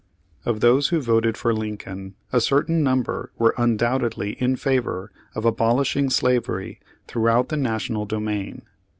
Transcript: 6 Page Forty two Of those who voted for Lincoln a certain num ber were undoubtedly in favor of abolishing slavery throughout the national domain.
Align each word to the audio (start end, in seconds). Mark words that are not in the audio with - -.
6 0.01 0.05
Page 0.05 0.43
Forty 0.43 0.43
two 0.43 0.49
Of 0.49 0.59
those 0.61 0.87
who 0.87 0.99
voted 0.99 1.37
for 1.37 1.53
Lincoln 1.53 2.15
a 2.33 2.41
certain 2.41 2.81
num 2.81 3.03
ber 3.03 3.31
were 3.37 3.53
undoubtedly 3.55 4.31
in 4.41 4.55
favor 4.55 5.11
of 5.35 5.45
abolishing 5.45 6.09
slavery 6.09 6.79
throughout 7.05 7.49
the 7.49 7.57
national 7.57 8.05
domain. 8.07 8.63